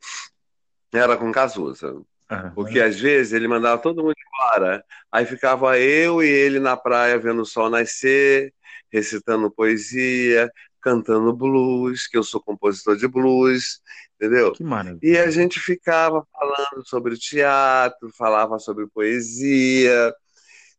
era 0.92 1.16
com 1.16 1.32
Cazuza. 1.32 1.92
Uhum. 2.30 2.50
Porque 2.54 2.80
às 2.80 2.98
vezes 2.98 3.32
ele 3.32 3.46
mandava 3.46 3.80
todo 3.80 4.02
mundo 4.02 4.14
embora. 4.16 4.84
Aí 5.10 5.24
ficava 5.24 5.78
eu 5.78 6.22
e 6.22 6.26
ele 6.26 6.58
na 6.58 6.76
praia 6.76 7.18
vendo 7.18 7.42
o 7.42 7.46
sol 7.46 7.70
nascer, 7.70 8.52
recitando 8.92 9.50
poesia, 9.50 10.50
cantando 10.80 11.32
blues, 11.32 12.06
que 12.06 12.16
eu 12.16 12.22
sou 12.22 12.40
compositor 12.40 12.96
de 12.96 13.08
blues, 13.08 13.80
entendeu? 14.20 14.52
Que 14.52 14.64
maravilha. 14.64 15.00
E 15.02 15.18
a 15.18 15.30
gente 15.30 15.60
ficava 15.60 16.26
falando 16.32 16.86
sobre 16.86 17.16
teatro, 17.16 18.10
falava 18.16 18.58
sobre 18.58 18.86
poesia, 18.88 20.12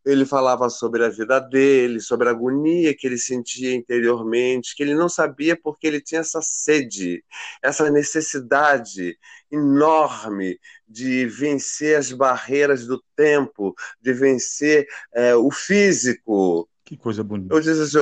ele 0.07 0.25
falava 0.25 0.69
sobre 0.69 1.03
a 1.03 1.09
vida 1.09 1.39
dele, 1.39 1.99
sobre 1.99 2.29
a 2.29 2.31
agonia 2.31 2.95
que 2.95 3.05
ele 3.05 3.17
sentia 3.17 3.75
interiormente, 3.75 4.73
que 4.75 4.81
ele 4.81 4.95
não 4.95 5.09
sabia 5.09 5.59
porque 5.61 5.85
ele 5.85 6.01
tinha 6.01 6.21
essa 6.21 6.41
sede, 6.41 7.23
essa 7.61 7.89
necessidade 7.91 9.17
enorme 9.51 10.57
de 10.87 11.25
vencer 11.25 11.97
as 11.97 12.11
barreiras 12.11 12.87
do 12.87 13.03
tempo, 13.15 13.75
de 14.01 14.13
vencer 14.13 14.87
é, 15.13 15.35
o 15.35 15.51
físico. 15.51 16.69
Que 16.85 16.95
coisa 16.95 17.21
bonita. 17.21 17.53
Eu 17.53 17.59
disse 17.59 17.81
assim, 17.81 17.99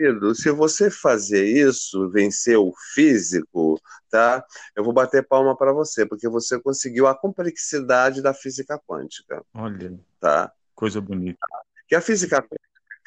querido, 0.00 0.34
se 0.34 0.50
você 0.50 0.90
fazer 0.90 1.44
isso, 1.44 2.08
vencer 2.08 2.56
o 2.56 2.72
físico, 2.94 3.78
tá? 4.10 4.42
Eu 4.74 4.82
vou 4.82 4.94
bater 4.94 5.26
palma 5.26 5.54
para 5.54 5.72
você, 5.72 6.06
porque 6.06 6.26
você 6.26 6.58
conseguiu 6.58 7.06
a 7.06 7.14
complexidade 7.14 8.22
da 8.22 8.32
física 8.32 8.80
quântica. 8.86 9.44
Olha. 9.52 9.98
Tá? 10.18 10.50
Coisa 10.74 11.00
bonita. 11.00 11.38
Que 11.86 11.94
a 11.94 12.00
física 12.00 12.42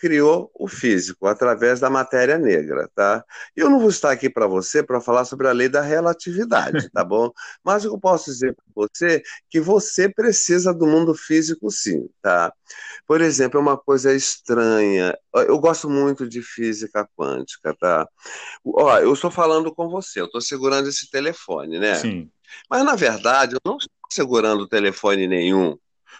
criou 0.03 0.51
o 0.53 0.67
físico 0.67 1.27
através 1.27 1.79
da 1.79 1.89
matéria 1.89 2.37
negra, 2.37 2.89
tá? 2.93 3.23
Eu 3.55 3.69
não 3.69 3.79
vou 3.79 3.89
estar 3.89 4.11
aqui 4.11 4.29
para 4.29 4.45
você 4.47 4.83
para 4.83 4.99
falar 4.99 5.23
sobre 5.23 5.47
a 5.47 5.53
lei 5.53 5.69
da 5.69 5.79
relatividade, 5.79 6.89
tá 6.91 7.05
bom? 7.05 7.31
Mas 7.63 7.85
eu 7.85 7.97
posso 7.97 8.25
dizer 8.25 8.53
para 8.53 8.65
você 8.75 9.23
que 9.49 9.61
você 9.61 10.09
precisa 10.09 10.73
do 10.73 10.85
mundo 10.85 11.15
físico 11.15 11.71
sim, 11.71 12.09
tá? 12.21 12.51
Por 13.07 13.21
exemplo, 13.21 13.57
é 13.57 13.61
uma 13.61 13.77
coisa 13.77 14.13
estranha. 14.13 15.17
Eu 15.33 15.57
gosto 15.57 15.89
muito 15.89 16.27
de 16.27 16.41
física 16.41 17.07
quântica, 17.15 17.73
tá? 17.79 18.05
Ó, 18.65 18.99
eu 18.99 19.13
estou 19.13 19.31
falando 19.31 19.73
com 19.73 19.87
você, 19.87 20.19
eu 20.19 20.25
estou 20.25 20.41
segurando 20.41 20.89
esse 20.89 21.09
telefone, 21.09 21.79
né? 21.79 21.95
Sim. 21.95 22.29
Mas 22.69 22.83
na 22.83 22.95
verdade, 22.95 23.55
eu 23.55 23.61
não 23.63 23.77
estou 23.77 23.89
segurando 24.09 24.67
telefone 24.67 25.29
nenhum. 25.29 25.77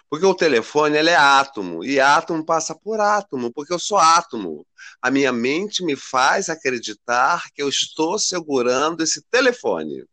Porque 0.08 0.24
o 0.26 0.34
telefone 0.34 0.96
ele 0.96 1.10
é 1.10 1.16
átomo, 1.16 1.84
e 1.84 2.00
átomo 2.00 2.44
passa 2.44 2.74
por 2.74 3.00
átomo, 3.00 3.52
porque 3.52 3.72
eu 3.72 3.78
sou 3.78 3.98
átomo. 3.98 4.66
A 5.00 5.10
minha 5.10 5.32
mente 5.32 5.84
me 5.84 5.96
faz 5.96 6.48
acreditar 6.48 7.44
que 7.54 7.62
eu 7.62 7.68
estou 7.68 8.18
segurando 8.18 9.02
esse 9.02 9.22
telefone. 9.30 10.04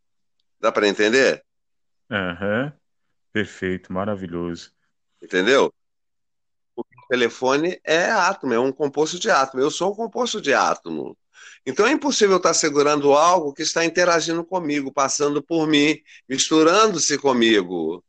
Dá 0.60 0.72
para 0.72 0.88
entender? 0.88 1.44
Uhum. 2.10 2.72
Perfeito, 3.32 3.92
maravilhoso. 3.94 4.72
Entendeu? 5.22 5.74
O 6.76 6.84
telefone 7.10 7.80
é 7.84 8.06
átomo, 8.06 8.54
é 8.54 8.60
um 8.60 8.72
composto 8.72 9.20
de 9.20 9.30
átomo. 9.30 9.62
Eu 9.62 9.72
sou 9.72 9.92
um 9.92 9.96
composto 9.96 10.42
de 10.42 10.54
átomo. 10.54 11.18
Então 11.66 11.86
é 11.86 11.92
impossível 11.92 12.38
estar 12.38 12.54
segurando 12.54 13.14
algo 13.14 13.54
que 13.54 13.62
está 13.62 13.86
interagindo 13.86 14.44
comigo, 14.44 14.92
passando 14.92 15.44
por 15.44 15.68
mim, 15.68 16.00
misturando-se 16.28 17.18
comigo 17.18 18.04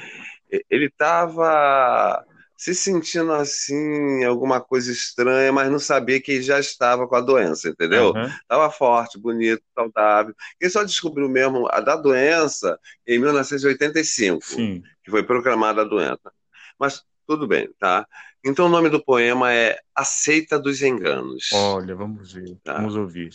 Ele 0.69 0.85
estava 0.85 2.23
se 2.59 2.75
sentindo 2.75 3.31
assim, 3.31 4.25
alguma 4.25 4.59
coisa 4.59 4.91
estranha, 4.91 5.49
mas 5.49 5.71
não 5.71 5.79
sabia 5.79 6.21
que 6.21 6.41
já 6.41 6.59
estava 6.59 7.07
com 7.07 7.15
a 7.15 7.21
doença, 7.21 7.69
entendeu? 7.69 8.09
Estava 8.41 8.65
uhum. 8.65 8.71
forte, 8.71 9.17
bonito, 9.17 9.63
saudável. 9.73 10.35
Ele 10.59 10.69
só 10.69 10.83
descobriu 10.83 11.29
mesmo 11.29 11.69
a 11.71 11.79
da 11.79 11.95
doença 11.95 12.77
em 13.07 13.17
1985, 13.17 14.43
Sim. 14.43 14.83
que 15.01 15.09
foi 15.09 15.23
proclamada 15.23 15.83
a 15.83 15.85
doença. 15.85 16.33
Mas 16.77 17.01
tudo 17.25 17.47
bem, 17.47 17.73
tá? 17.79 18.05
Então 18.43 18.65
o 18.65 18.69
nome 18.69 18.89
do 18.89 19.01
poema 19.01 19.53
é 19.53 19.79
Aceita 19.95 20.59
dos 20.59 20.81
Enganos. 20.81 21.51
Olha, 21.53 21.95
vamos 21.95 22.33
ver, 22.33 22.57
tá? 22.61 22.73
vamos 22.73 22.97
ouvir. 22.97 23.31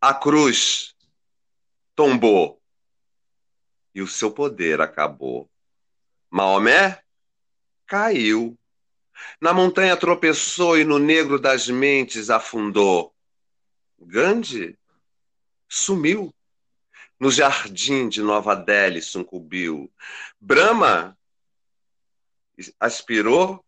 A 0.00 0.12
cruz 0.12 0.96
tombou 1.94 2.60
e 3.94 4.02
o 4.02 4.08
seu 4.08 4.32
poder 4.32 4.80
acabou 4.80 5.48
Maomé 6.32 6.98
caiu. 7.86 8.58
Na 9.38 9.52
montanha 9.52 9.94
tropeçou 9.98 10.78
e 10.78 10.82
no 10.84 10.98
negro 10.98 11.38
das 11.38 11.68
mentes 11.68 12.30
afundou. 12.30 13.14
Gandhi 14.00 14.78
sumiu. 15.68 16.34
No 17.20 17.30
jardim 17.30 18.08
de 18.08 18.22
Nova 18.22 18.56
Delhi 18.56 19.02
sucumbiu. 19.02 19.92
Brahma 20.40 21.16
aspirou 22.80 23.62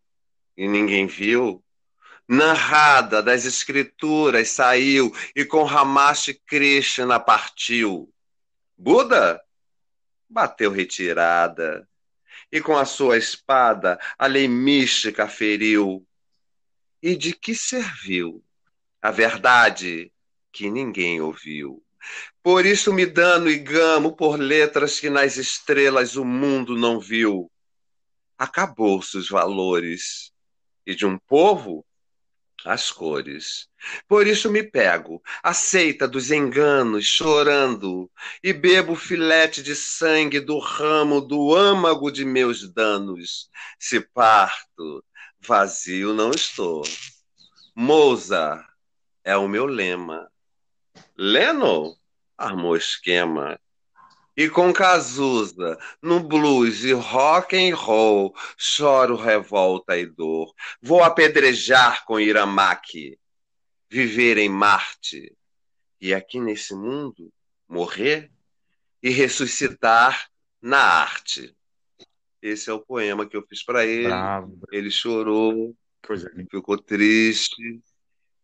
e 0.57 0.67
ninguém 0.67 1.05
viu. 1.05 1.63
Narrada 2.27 3.21
das 3.21 3.45
escrituras 3.45 4.49
saiu 4.49 5.15
e 5.35 5.45
com 5.45 5.63
Ramash 5.63 6.35
Krishna 6.47 7.19
partiu. 7.19 8.11
Buda 8.75 9.39
bateu 10.27 10.71
retirada 10.71 11.87
e 12.51 12.61
com 12.61 12.77
a 12.77 12.85
sua 12.85 13.17
espada 13.17 13.99
a 14.17 14.27
lei 14.27 14.47
mística 14.47 15.27
feriu. 15.27 16.05
E 17.01 17.15
de 17.15 17.33
que 17.33 17.53
serviu 17.53 18.43
a 19.01 19.11
verdade 19.11 20.11
que 20.51 20.69
ninguém 20.69 21.21
ouviu? 21.21 21.83
Por 22.41 22.65
isso 22.65 22.93
me 22.93 23.05
dano 23.05 23.49
e 23.49 23.57
gamo 23.57 24.15
por 24.15 24.39
letras 24.39 24.99
que 24.99 25.09
nas 25.09 25.37
estrelas 25.37 26.15
o 26.15 26.23
mundo 26.23 26.77
não 26.77 26.99
viu. 26.99 27.51
Acabou-se 28.37 29.17
os 29.17 29.29
valores, 29.29 30.31
e 30.85 30.93
de 30.93 31.05
um 31.05 31.17
povo 31.17 31.85
as 32.65 32.91
cores. 32.91 33.69
Por 34.07 34.25
isso 34.25 34.49
me 34.49 34.63
pego, 34.63 35.21
aceita 35.43 36.07
dos 36.07 36.31
enganos, 36.31 37.05
chorando, 37.05 38.11
e 38.43 38.51
bebo 38.51 38.95
filete 38.95 39.61
de 39.61 39.75
sangue 39.75 40.39
do 40.39 40.57
ramo 40.57 41.21
do 41.21 41.55
âmago 41.55 42.11
de 42.11 42.25
meus 42.25 42.67
danos. 42.73 43.49
Se 43.79 44.01
parto, 44.01 45.03
vazio 45.39 46.13
não 46.13 46.31
estou. 46.31 46.81
Mozart 47.75 48.65
é 49.23 49.37
o 49.37 49.47
meu 49.47 49.65
lema. 49.65 50.29
Leno 51.15 51.95
armou 52.37 52.75
esquema 52.75 53.59
e 54.35 54.49
com 54.49 54.73
Cazuza, 54.73 55.77
no 56.01 56.19
blues 56.19 56.83
e 56.83 56.91
rock 56.91 57.55
and 57.55 57.75
roll, 57.75 58.35
choro 58.57 59.15
revolta 59.15 59.97
e 59.97 60.05
dor. 60.05 60.53
Vou 60.81 61.03
apedrejar 61.03 62.05
com 62.05 62.19
Iramaki, 62.19 63.17
viver 63.89 64.37
em 64.37 64.49
Marte 64.49 65.35
e 66.01 66.13
aqui 66.13 66.39
nesse 66.39 66.75
mundo 66.75 67.31
morrer 67.67 68.31
e 69.01 69.09
ressuscitar 69.09 70.29
na 70.61 70.79
arte. 70.79 71.55
Esse 72.41 72.69
é 72.69 72.73
o 72.73 72.79
poema 72.79 73.27
que 73.27 73.35
eu 73.35 73.45
fiz 73.47 73.63
para 73.63 73.85
ele. 73.85 74.07
Bravo. 74.07 74.59
Ele 74.71 74.91
chorou, 74.91 75.75
ficou 76.51 76.77
triste, 76.77 77.81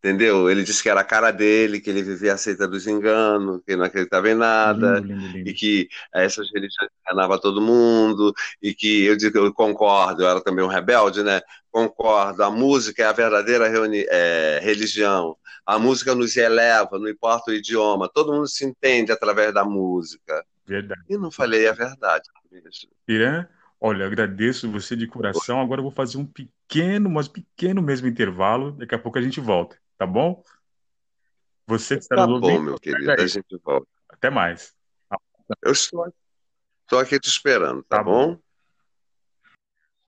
Entendeu? 0.04 0.50
Ele 0.50 0.64
disse 0.64 0.82
que 0.82 0.88
era 0.88 1.00
a 1.00 1.04
cara 1.04 1.30
dele, 1.30 1.80
que 1.80 1.88
ele 1.88 2.02
vivia 2.02 2.34
aceitando 2.34 2.76
os 2.76 2.88
enganos, 2.88 3.60
que 3.64 3.76
não 3.76 3.84
acreditava 3.84 4.28
em 4.28 4.34
nada, 4.34 4.98
lindo, 4.98 5.06
lindo, 5.06 5.26
lindo. 5.28 5.48
e 5.48 5.54
que 5.54 5.88
essas 6.12 6.48
religiões 6.52 6.90
enganavam 7.06 7.38
todo 7.38 7.60
mundo, 7.60 8.34
e 8.60 8.74
que 8.74 9.04
eu 9.04 9.16
digo, 9.16 9.38
eu 9.38 9.54
concordo, 9.54 10.22
eu 10.24 10.28
era 10.28 10.40
também 10.40 10.64
um 10.64 10.68
rebelde, 10.68 11.22
né? 11.22 11.40
Concordo, 11.70 12.42
a 12.42 12.50
música 12.50 13.04
é 13.04 13.06
a 13.06 13.12
verdadeira 13.12 13.66
é, 14.10 14.58
religião. 14.60 15.36
A 15.64 15.78
música 15.78 16.16
nos 16.16 16.36
eleva, 16.36 16.98
não 16.98 17.08
importa 17.08 17.52
o 17.52 17.54
idioma, 17.54 18.10
todo 18.12 18.32
mundo 18.32 18.48
se 18.48 18.64
entende 18.64 19.12
através 19.12 19.54
da 19.54 19.64
música. 19.64 20.44
Verdade. 20.66 21.00
E 21.08 21.16
não 21.16 21.30
falei 21.30 21.68
a 21.68 21.72
verdade. 21.72 22.24
Irã, 23.06 23.46
olha, 23.80 24.04
agradeço 24.04 24.68
você 24.68 24.96
de 24.96 25.06
coração. 25.06 25.60
Agora 25.60 25.78
eu 25.78 25.84
vou 25.84 25.92
fazer 25.92 26.18
um 26.18 26.26
pequeno, 26.26 27.08
mas 27.08 27.28
pequeno 27.28 27.80
mesmo 27.80 28.08
intervalo. 28.08 28.72
Daqui 28.72 28.96
a 28.96 28.98
pouco 28.98 29.16
a 29.16 29.22
gente 29.22 29.38
volta. 29.38 29.80
Tá 30.02 30.06
bom? 30.06 30.42
Você 31.68 31.94
que 31.94 32.02
está 32.02 32.16
tá 32.16 32.26
nos 32.26 32.40
bom, 32.40 32.46
ouvindo. 32.48 32.64
meu 32.64 32.80
querido. 32.80 33.12
A 33.12 33.24
gente 33.24 33.56
volta. 33.62 33.86
Até 34.08 34.30
mais. 34.30 34.74
Eu 35.64 35.70
estou, 35.70 36.12
estou 36.82 36.98
aqui 36.98 37.20
te 37.20 37.28
esperando, 37.28 37.84
tá, 37.84 37.98
tá 37.98 38.02
bom? 38.02 38.34
bom? 38.34 38.42